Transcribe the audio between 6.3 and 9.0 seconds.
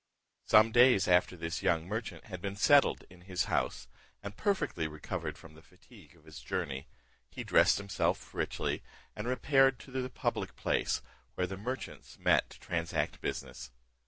journey, he dressed himself richly,